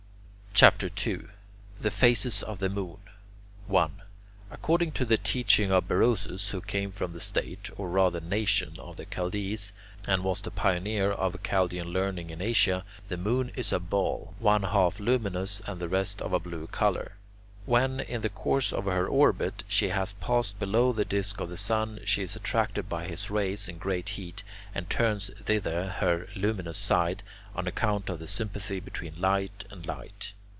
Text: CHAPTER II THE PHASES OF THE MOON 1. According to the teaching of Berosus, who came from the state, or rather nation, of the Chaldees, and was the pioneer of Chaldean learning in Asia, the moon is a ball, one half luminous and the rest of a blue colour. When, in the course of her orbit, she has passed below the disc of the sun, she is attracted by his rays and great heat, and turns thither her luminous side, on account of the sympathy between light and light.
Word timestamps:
CHAPTER 0.53 0.91
II 1.07 1.21
THE 1.79 1.89
PHASES 1.89 2.43
OF 2.43 2.59
THE 2.59 2.69
MOON 2.69 2.99
1. 3.65 4.01
According 4.51 4.91
to 4.91 5.05
the 5.05 5.17
teaching 5.17 5.71
of 5.71 5.87
Berosus, 5.87 6.49
who 6.49 6.61
came 6.61 6.91
from 6.91 7.13
the 7.13 7.19
state, 7.19 7.71
or 7.77 7.89
rather 7.89 8.19
nation, 8.19 8.75
of 8.77 8.95
the 8.97 9.05
Chaldees, 9.11 9.73
and 10.07 10.23
was 10.23 10.41
the 10.41 10.51
pioneer 10.51 11.11
of 11.13 11.41
Chaldean 11.41 11.87
learning 11.87 12.29
in 12.29 12.43
Asia, 12.43 12.83
the 13.07 13.17
moon 13.17 13.49
is 13.55 13.71
a 13.71 13.79
ball, 13.79 14.35
one 14.37 14.61
half 14.61 14.99
luminous 14.99 15.63
and 15.65 15.81
the 15.81 15.89
rest 15.89 16.21
of 16.21 16.31
a 16.31 16.39
blue 16.39 16.67
colour. 16.67 17.13
When, 17.65 17.99
in 17.99 18.21
the 18.21 18.29
course 18.29 18.71
of 18.71 18.85
her 18.85 19.07
orbit, 19.07 19.63
she 19.67 19.87
has 19.89 20.13
passed 20.13 20.59
below 20.59 20.91
the 20.93 21.05
disc 21.05 21.39
of 21.39 21.49
the 21.49 21.57
sun, 21.57 22.01
she 22.05 22.21
is 22.21 22.35
attracted 22.35 22.87
by 22.87 23.05
his 23.05 23.31
rays 23.31 23.67
and 23.67 23.79
great 23.79 24.09
heat, 24.09 24.43
and 24.75 24.87
turns 24.91 25.31
thither 25.43 25.87
her 25.87 26.27
luminous 26.35 26.77
side, 26.77 27.23
on 27.55 27.65
account 27.67 28.09
of 28.11 28.19
the 28.19 28.27
sympathy 28.27 28.79
between 28.79 29.19
light 29.19 29.65
and 29.71 29.87
light. 29.87 30.33